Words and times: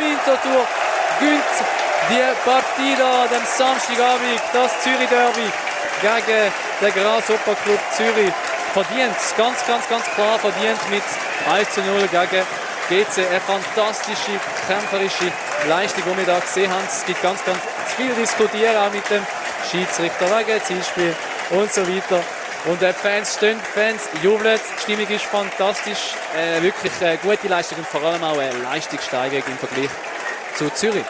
Winterthur 0.00 0.66
gönnt 1.20 1.54
die 2.08 2.24
Partie 2.44 2.96
da, 2.96 3.26
dem 3.26 3.44
Samstagabend, 3.44 4.40
das 4.52 4.80
Zürich-Derby 4.80 5.46
gegen 6.00 6.52
den 6.80 6.94
Grasshopper 6.94 7.54
Club 7.62 7.80
Zürich. 7.92 8.32
Verdient, 8.72 9.16
ganz, 9.36 9.66
ganz, 9.66 9.88
ganz 9.88 10.04
klar 10.14 10.38
verdient 10.38 10.78
mit 10.90 11.02
1 11.52 11.70
zu 11.70 11.80
0 11.82 12.08
gegen 12.08 12.46
GC. 12.88 13.28
Eine 13.28 13.40
fantastische, 13.40 14.40
kämpferische 14.66 15.30
Leistung, 15.68 16.02
die 16.06 16.16
wir 16.18 16.26
da 16.26 16.38
gesehen 16.38 16.70
haben. 16.70 16.84
Es 16.88 17.04
gibt 17.04 17.20
ganz, 17.22 17.44
ganz 17.44 17.58
viel 17.96 18.14
diskutieren 18.14 18.76
auch 18.76 18.92
mit 18.92 19.08
dem 19.10 19.26
Schiedsrichter 19.70 20.26
wegen 20.38 20.64
Zielspiel 20.64 21.14
und 21.50 21.72
so 21.72 21.86
weiter. 21.86 22.22
Und 22.66 22.82
die 22.82 22.92
Fans 22.92 23.34
stehen, 23.36 23.58
Fans 23.74 24.02
jubeln, 24.22 24.60
die 24.76 24.82
Stimmung 24.82 25.08
ist 25.08 25.24
fantastisch. 25.24 26.14
Äh, 26.36 26.62
wirklich 26.62 26.92
eine 27.00 27.16
gute 27.16 27.48
Leistung 27.48 27.78
und 27.78 27.86
vor 27.86 28.02
allem 28.02 28.22
auch 28.22 28.38
eine 28.38 28.52
Leistungssteigerung 28.58 29.44
im 29.46 29.58
Vergleich 29.58 29.88
zu 30.56 30.68
Zürich. 30.70 31.04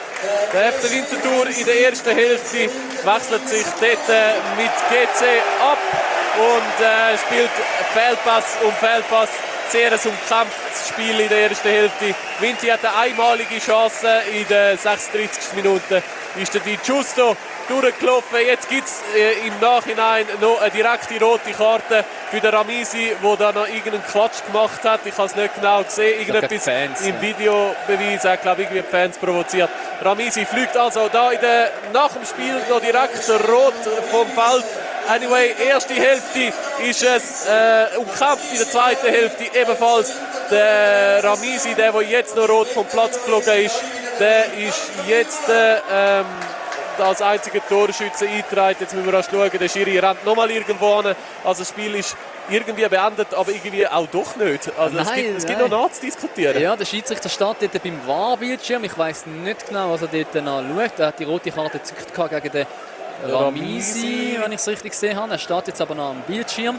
Der 0.53 0.73
FC 0.73 0.91
Winterthur 0.93 1.47
in 1.49 1.65
der 1.65 1.81
ersten 1.89 2.11
Hälfte 2.11 2.71
wechselt 3.05 3.49
sich 3.49 3.67
dort 3.81 4.09
äh, 4.09 4.35
mit 4.57 4.71
GC 4.91 5.43
ab 5.61 5.79
und 6.39 6.85
äh, 6.85 7.19
spielt 7.19 7.51
Feldpass 7.95 8.45
um 8.63 8.73
Feldpass. 8.75 9.31
Sehr 9.71 9.93
ein 9.93 9.99
umkämpftes 9.99 10.89
Spiel 10.89 11.21
in 11.21 11.29
der 11.29 11.51
ersten 11.51 11.69
Hälfte. 11.69 12.15
Vinti 12.41 12.67
hat 12.67 12.85
eine 12.85 12.97
einmalige 12.97 13.59
Chance 13.59 14.23
in 14.33 14.47
der 14.49 14.77
36. 14.77 15.55
Minute. 15.55 16.03
Ist 16.37 16.55
der 16.55 16.61
Di 16.61 16.79
Giusto 16.85 17.37
durchgelaufen. 17.69 18.39
Jetzt 18.47 18.69
gibt 18.69 18.87
es 18.87 19.03
äh, 19.17 19.47
im 19.47 19.59
Nachhinein 19.61 20.27
noch 20.41 20.61
eine 20.61 20.71
direkte 20.71 21.19
rote 21.23 21.51
Karte 21.51 22.05
für 22.31 22.41
den 22.41 22.51
Ramisi, 22.51 23.17
der 23.23 23.37
da 23.37 23.53
noch 23.53 23.67
irgendeinen 23.67 24.05
Quatsch 24.05 24.45
gemacht 24.47 24.85
hat. 24.85 25.01
Ich 25.05 25.17
habe 25.17 25.27
es 25.27 25.35
nicht 25.35 25.55
genau 25.57 25.83
gesehen. 25.83 26.21
Irgendetwas 26.21 26.65
Fans, 26.65 27.01
im. 27.03 27.21
Videobeweis 27.21 28.25
hat, 28.25 28.43
glaube 28.43 28.63
ich, 28.63 28.69
irgendwie 28.69 28.83
die 28.83 28.91
Fans 28.91 29.19
provoziert. 29.19 29.71
Ramisi 30.03 30.47
fliegt 30.47 30.77
also 30.77 31.09
da 31.09 31.33
in 31.33 31.41
der, 31.41 31.71
nach 31.93 32.13
dem 32.13 32.25
Spiel 32.25 32.55
noch 32.69 32.81
direkt 32.81 33.29
rot 33.49 33.75
vom 34.11 34.29
Feld. 34.29 34.65
Anyway, 35.09 35.55
erste 35.69 35.95
Hälfte 35.95 36.53
ist 36.89 37.03
es 37.03 37.47
äh, 37.47 37.97
umkämpft, 37.97 38.53
in 38.53 38.59
der 38.59 38.71
zweiten 38.71 39.07
Hälfte 39.09 39.45
ebenfalls 39.59 40.13
der 40.51 41.25
Ramisi, 41.25 41.75
der, 41.75 41.93
der 41.93 42.03
jetzt 42.03 42.37
noch 42.37 42.49
rot 42.49 42.69
vom 42.69 42.87
Platz 42.87 43.15
geflogen 43.15 43.65
ist, 43.65 43.83
der 44.21 44.53
ist 44.55 44.91
jetzt 45.09 45.49
äh, 45.49 45.77
ähm, 45.91 46.27
als 46.99 47.23
einziger 47.23 47.67
Torschütze 47.67 48.29
eingetragen. 48.29 48.77
Jetzt 48.79 48.95
müssen 48.95 49.07
wir 49.07 49.15
erst 49.15 49.31
schauen, 49.31 49.51
der 49.51 49.69
Schiri 49.69 49.99
rennt 49.99 50.25
nochmal 50.25 50.51
irgendwo 50.51 51.03
hin. 51.03 51.15
Also 51.43 51.63
das 51.63 51.71
Spiel 51.71 51.95
ist 51.95 52.15
irgendwie 52.51 52.87
beendet, 52.87 53.33
aber 53.33 53.51
irgendwie 53.51 53.87
auch 53.87 54.07
doch 54.07 54.37
nicht. 54.37 54.71
Also 54.79 54.99
es, 54.99 55.09
Nein, 55.09 55.25
gibt, 55.25 55.39
es 55.39 55.47
gibt 55.47 55.61
noch 55.61 55.69
nachzudiskutieren. 55.69 56.61
Ja, 56.61 56.77
der 56.77 56.85
Schiedsrichter 56.85 57.29
steht 57.29 57.57
dort 57.63 57.83
beim 57.83 58.07
Wahrbildschirm. 58.07 58.85
Ich 58.85 58.97
weiß 58.97 59.27
nicht 59.27 59.69
genau, 59.69 59.93
was 59.93 60.03
er 60.03 60.09
dort 60.09 60.45
noch 60.45 60.63
schaut. 60.63 60.99
Er 60.99 61.07
hat 61.09 61.19
die 61.19 61.25
rote 61.25 61.51
Karte 61.51 61.79
gezückt 61.79 62.13
gegen 62.15 62.53
den 62.53 62.67
Ramisi, 63.25 64.39
wenn 64.41 64.53
ich 64.53 64.61
es 64.61 64.69
richtig 64.69 64.93
gesehen 64.93 65.17
habe. 65.17 65.33
Er 65.33 65.39
steht 65.39 65.69
jetzt 65.69 65.81
aber 65.81 65.95
noch 65.95 66.11
am 66.11 66.23
Bildschirm. 66.27 66.79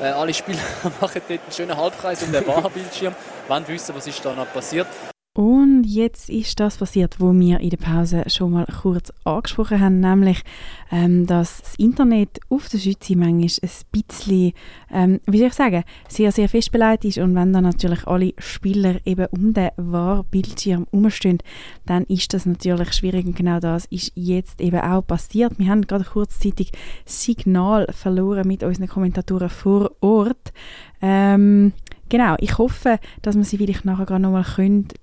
Äh, 0.00 0.06
alle 0.06 0.32
Spieler 0.32 0.60
machen 1.00 1.20
dort 1.28 1.40
einen 1.40 1.52
schönen 1.54 1.76
Halbkreis 1.76 2.22
um 2.22 2.32
den 2.32 2.46
Wahrbildschirm. 2.46 3.14
Wollen 3.48 3.68
wissen, 3.68 3.94
was 3.94 4.06
ist 4.06 4.24
da 4.24 4.32
noch 4.32 4.52
passiert. 4.52 4.86
Und 5.32 5.84
jetzt 5.84 6.28
ist 6.28 6.58
das 6.58 6.78
passiert, 6.78 7.20
wo 7.20 7.32
wir 7.32 7.60
in 7.60 7.70
der 7.70 7.76
Pause 7.76 8.24
schon 8.26 8.50
mal 8.50 8.66
kurz 8.66 9.12
angesprochen 9.22 9.78
haben, 9.78 10.00
nämlich, 10.00 10.42
ähm, 10.90 11.24
dass 11.24 11.62
das 11.62 11.76
Internet 11.76 12.40
auf 12.48 12.68
der 12.68 12.78
Schütze 12.78 13.14
manchmal 13.14 13.48
ein 13.62 13.70
bisschen, 13.92 14.52
ähm, 14.90 15.20
wie 15.26 15.38
soll 15.38 15.46
ich 15.46 15.54
sagen, 15.54 15.84
sehr, 16.08 16.32
sehr 16.32 16.48
fest 16.48 16.74
ist 17.04 17.18
und 17.18 17.36
wenn 17.36 17.52
dann 17.52 17.62
natürlich 17.62 18.08
alle 18.08 18.34
Spieler 18.38 18.96
eben 19.04 19.26
um 19.26 19.54
den 19.54 19.70
Wahrbildschirm 19.76 20.88
herumstehen, 20.90 21.38
dann 21.86 22.02
ist 22.06 22.34
das 22.34 22.44
natürlich 22.44 22.92
schwierig 22.92 23.24
und 23.24 23.36
genau 23.36 23.60
das 23.60 23.84
ist 23.84 24.10
jetzt 24.16 24.60
eben 24.60 24.80
auch 24.80 25.06
passiert. 25.06 25.60
Wir 25.60 25.68
haben 25.68 25.86
gerade 25.86 26.06
kurzzeitig 26.06 26.72
Signal 27.04 27.86
verloren 27.92 28.48
mit 28.48 28.64
unseren 28.64 28.88
Kommentatoren 28.88 29.48
vor 29.48 29.92
Ort. 30.00 30.52
Ähm, 31.00 31.72
Genau, 32.10 32.34
ich 32.40 32.58
hoffe, 32.58 32.98
dass 33.22 33.36
wir 33.36 33.44
sie 33.44 33.56
vielleicht 33.56 33.84
nachher 33.84 34.04
gerade 34.04 34.20
nochmal 34.20 34.44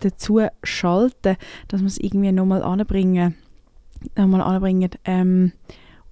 dazu 0.02 0.42
schalten 0.62 1.16
können, 1.24 1.38
dass 1.70 1.82
wir 1.82 1.88
es 1.88 1.98
irgendwie 1.98 2.34
nochmal 2.34 2.62
anbringen, 2.62 3.34
nochmal 4.18 4.42
anbringen, 4.42 4.92
ähm, 5.06 5.54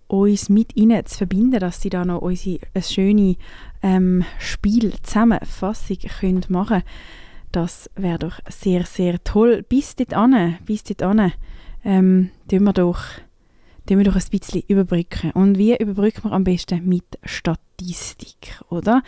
uns 0.07 0.47
mit 0.47 0.75
ihnen 0.78 1.05
zu 1.05 1.17
verbinden, 1.17 1.59
dass 1.59 1.81
sie 1.81 1.89
da 1.89 2.05
noch 2.05 2.22
unsere 2.22 2.59
eine 2.73 2.84
schöne 2.84 3.35
ähm, 3.84 4.23
Spielzusammenfassung 4.39 5.97
können 6.19 6.45
machen 6.47 6.84
Das 7.51 7.89
wäre 7.95 8.19
doch 8.19 8.39
sehr, 8.50 8.85
sehr 8.85 9.22
toll. 9.23 9.66
Bis 9.67 9.97
dort 9.97 10.13
an, 10.13 10.57
bis 10.66 10.84
dort 10.84 11.03
an, 11.03 11.34
ähm, 11.84 12.29
tun 12.50 12.63
wir 12.63 12.73
doch 12.73 13.00
tun 13.85 13.97
wir 13.97 14.05
doch 14.05 14.16
ein 14.16 14.29
bisschen 14.31 14.63
überbrücken. 14.67 15.31
Und 15.31 15.57
wie 15.57 15.75
überbrücken 15.75 16.23
wir 16.23 16.31
am 16.31 16.45
besten? 16.45 16.88
Mit 16.88 17.05
Statistik, 17.75 18.59
oder? 18.69 19.01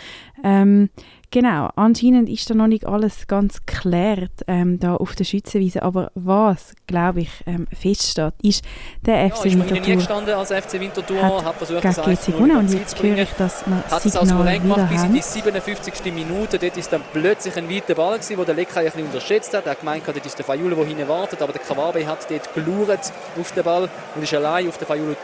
Ähm, 0.44 0.90
genau, 1.32 1.70
anscheinend 1.76 2.30
ist 2.30 2.50
da 2.50 2.54
noch 2.54 2.68
nicht 2.68 2.86
alles 2.86 3.28
ganz 3.28 3.66
geklärt 3.66 4.32
ähm, 4.48 4.80
da 4.80 4.96
auf 4.96 5.16
der 5.16 5.24
Schützenwiese, 5.24 5.84
aber 5.84 6.12
was, 6.16 6.74
glaube 6.86 7.22
ich, 7.22 7.30
ähm, 7.46 7.68
feststeht, 7.74 8.34
ist 8.42 8.64
der 9.06 9.28
Ja, 9.28 9.30
FC 9.30 9.46
man 9.46 9.50
hinten 9.50 9.66
nie 9.66 9.74
Winterthur 9.74 9.96
gestanden 9.96 10.34
als 10.36 10.52
FC 10.52 10.80
Winterthur, 10.80 11.22
hat 11.22 11.46
hat 11.46 11.56
versucht, 11.56 11.84
das 11.84 11.96
GC 11.98 12.08
1 12.08 12.22
zu 12.22 12.32
0 12.32 12.40
gewonnen 12.40 12.58
und 12.58 12.74
jetzt 12.74 12.98
zu 12.98 13.04
höre 13.04 13.18
ich, 13.18 13.30
dass 13.32 13.66
wir 13.66 13.76
Hat 13.78 14.06
es 14.06 14.14
Signal 14.14 14.22
also 14.22 14.44
rein 14.44 14.62
gemacht 14.62 14.90
wieder 14.90 14.90
bis 14.90 15.04
in 15.04 15.14
die 15.14 15.22
57. 15.22 16.14
Minute. 16.14 16.60
Dort 16.60 16.78
ist 16.78 16.92
dann 16.92 17.02
plötzlich 17.14 17.56
ein 17.58 17.70
weiter 17.70 17.96
Ball 17.96 18.18
gewesen, 18.18 18.38
wo 18.38 18.44
der 18.44 18.56
Lekai 18.56 18.82
ein 18.82 18.86
bisschen 18.86 19.06
unterschätzt 19.06 19.54
hat. 19.54 19.66
Er 19.66 19.72
hat 19.72 19.80
gemeint, 19.80 20.04
dort 20.06 20.26
ist 20.26 20.38
der 20.38 20.46
Fayulo, 20.46 20.76
der 20.76 20.86
hinten 20.86 21.08
wartet, 21.08 21.42
aber 21.42 21.54
der 21.54 21.62
Kawabe 21.62 22.06
hat 22.06 22.30
dort 22.30 22.54
gelauert 22.54 23.12
auf 23.40 23.52
den 23.54 23.64
Ball 23.64 23.90
und 24.16 24.24
ist 24.24 24.34
allein 24.34 24.68
auf 24.68 24.78
den 24.78 24.88
Fayulo 24.88 25.16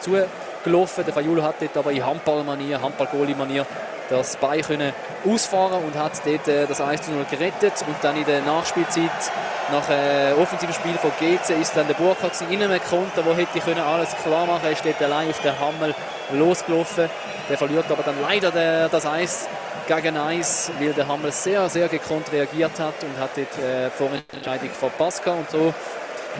zugelaufen. 0.64 1.06
Der 1.06 1.14
Fayulo 1.14 1.44
hat 1.44 1.56
dort 1.60 1.78
aber 1.78 1.92
in 1.92 2.06
Handballmanier, 2.06 2.82
Handball-Goalie-Manier 2.82 3.66
das 4.10 4.36
Bein 4.36 4.62
können 4.62 4.94
ausfahren 5.26 5.82
und 5.84 5.96
hat 5.96 6.22
dort 6.26 6.48
äh, 6.48 6.68
das 6.68 6.82
1 6.82 7.04
zu 7.04 7.12
0 7.12 7.26
gerettet. 7.30 7.74
Und 7.88 7.96
dann 8.02 8.18
in 8.18 8.26
der 8.26 8.42
Nachspielzeit, 8.42 9.10
nach 9.72 9.90
äh, 9.90 10.34
offensiven 10.40 10.74
Spiel 10.74 10.94
von 10.96 11.12
GC, 11.20 11.60
ist 11.62 11.76
dann 11.76 11.88
der 11.88 11.96
gewesen, 11.96 12.48
in 12.50 12.62
einem 12.62 12.82
Konter, 12.84 13.26
wo 13.26 13.34
hätte 13.34 13.60
können 13.60 13.80
alles 13.80 14.10
klar 14.24 14.46
machen. 14.46 14.62
Er 14.66 14.72
ist 14.72 14.86
dort 14.86 15.02
allein 15.02 15.30
auf 15.30 15.40
den 15.42 15.58
Hammel 15.60 15.96
losgelaufen. 16.34 17.10
Der 17.50 17.58
verliert 17.58 17.86
aber 17.90 18.04
dann 18.04 18.16
leider 18.22 18.52
der, 18.52 18.90
das 18.90 19.06
Eis 19.06 19.48
gegen 19.88 20.18
Eis, 20.18 20.72
weil 20.80 20.94
der 20.94 21.08
Hammel 21.08 21.32
sehr, 21.32 21.68
sehr 21.70 21.88
gekonnt 21.88 22.32
reagiert 22.32 22.80
hat 22.80 22.96
und 23.04 23.20
hat 23.20 23.32
dort 23.36 23.58
äh, 23.58 23.90
die 23.90 23.98
Vorentscheidung 23.98 24.70
verpasst. 24.70 25.26
Und 25.26 25.50
so 25.50 25.74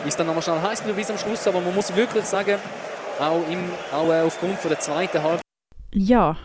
ist 0.06 0.18
dann 0.18 0.26
nochmal 0.26 0.42
schnell 0.42 0.60
heiß 0.60 0.82
bis 0.82 1.10
am 1.10 1.18
Schluss. 1.18 1.46
Aber 1.46 1.60
man 1.60 1.74
muss 1.74 1.94
wirklich 1.96 2.24
sagen, 2.24 2.58
auch, 3.20 3.42
im, 3.48 3.58
auch 3.92 4.10
äh, 4.10 4.22
aufgrund 4.22 4.58
von 4.58 4.70
der 4.70 4.80
zweiten 4.80 5.22
Halbzeit 5.22 5.42
Ja, 5.92 6.36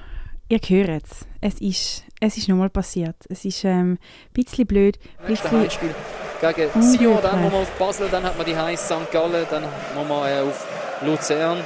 ihr 0.49 0.59
hört 0.59 1.03
es. 1.05 1.25
Es 1.41 1.61
ist, 1.61 2.03
es 2.19 2.37
ist 2.37 2.49
nochmal 2.49 2.69
passiert. 2.69 3.15
Es 3.29 3.45
ist 3.45 3.63
ähm, 3.63 3.93
ein 3.93 3.97
bisschen 4.33 4.67
blöd. 4.67 4.99
Bisschen, 5.25 5.51
Heimspiel 5.51 5.95
gegen. 6.41 6.81
Sion, 6.81 7.19
dann 7.21 7.43
man 7.43 7.53
auf 7.53 7.69
Basel, 7.71 8.07
dann 8.09 8.23
hat 8.23 8.37
man 8.37 8.45
die 8.45 8.55
Heiß 8.55 8.85
St. 8.85 9.11
Gallen, 9.11 9.45
dann 9.49 9.63
man 9.95 10.29
äh, 10.29 10.41
auf 10.41 10.67
Luzern. 11.01 11.59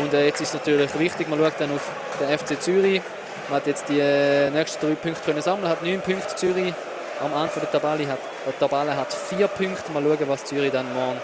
Und 0.00 0.14
äh, 0.14 0.26
jetzt 0.26 0.40
ist 0.40 0.54
natürlich 0.54 0.96
wichtig, 0.98 1.28
man 1.28 1.38
schaut 1.38 1.54
dann 1.58 1.72
auf 1.72 1.90
den 2.20 2.38
FC 2.38 2.60
Zürich. 2.60 3.02
Man 3.48 3.56
hat 3.56 3.66
jetzt 3.66 3.88
die 3.88 3.98
äh, 3.98 4.50
nächsten 4.50 4.86
drei 4.86 4.94
Punkte 4.94 5.22
können 5.24 5.42
sammeln, 5.42 5.68
hat 5.68 5.82
neun 5.82 6.00
Punkte 6.00 6.34
Zürich. 6.36 6.72
Am 7.20 7.34
Anfang 7.34 7.62
der 7.62 7.70
Tabelle 7.70 8.08
hat, 8.08 8.18
die 8.46 8.58
Tabelle 8.58 8.96
hat 8.96 9.12
vier 9.12 9.48
Punkte. 9.48 9.92
Mal 9.92 10.02
schauen, 10.02 10.28
was 10.28 10.44
Zürich 10.44 10.72
dann 10.72 10.86
morgen 10.94 11.18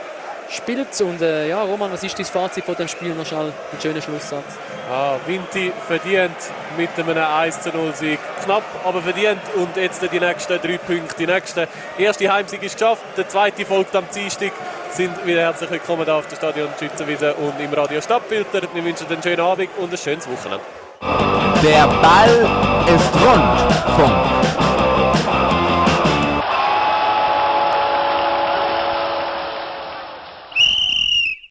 spielt. 0.51 1.01
Und 1.01 1.23
äh, 1.23 1.49
ja, 1.49 1.63
Roman, 1.63 1.93
was 1.93 2.03
ist 2.03 2.19
dein 2.19 2.27
Fazit 2.27 2.65
von 2.65 2.75
dem 2.75 2.89
Spiel? 2.89 3.15
Noch 3.15 3.27
schnell 3.27 3.53
ein 3.73 3.81
schöner 3.81 4.01
Schlusssatz. 4.01 4.45
Ah, 4.91 5.17
Vinti 5.27 5.73
verdient 5.87 6.37
mit 6.77 6.91
einem 6.97 7.25
1 7.25 7.63
zu 7.63 7.71
0 7.71 7.95
Sieg. 7.95 8.19
Knapp, 8.45 8.63
aber 8.85 9.03
verdient. 9.03 9.41
Und 9.57 9.77
jetzt 9.77 10.01
die 10.03 10.21
nächsten 10.21 10.61
drei 10.61 10.79
Punkte. 10.79 11.17
Die 11.19 11.27
nächste 11.27 11.69
erste 11.99 12.33
Heimsieg 12.33 12.63
ist 12.63 12.79
geschafft. 12.79 13.03
Der 13.17 13.29
zweite 13.29 13.65
folgt 13.65 13.95
am 13.97 14.05
Dienstag. 14.15 14.53
Sind 14.91 15.27
wieder 15.27 15.41
herzlich 15.41 15.71
willkommen 15.71 16.05
hier 16.05 16.15
auf 16.15 16.27
der 16.29 16.37
Stadion 16.37 16.69
Schützenwiese 16.79 17.35
und 17.35 17.61
im 17.61 17.73
Radio 17.73 18.01
Stadtfilter. 18.01 18.63
Wir 18.73 18.85
wünschen 18.85 19.07
einen 19.09 19.23
schönen 19.23 19.41
Abend 19.41 19.69
und 19.79 19.93
ein 19.93 19.99
schönes 19.99 20.27
Wochenende. 20.29 20.65
Der 21.63 21.87
Ball 21.87 22.49
ist 22.87 23.15
rund. 23.15 23.97
Punkt. 23.97 24.46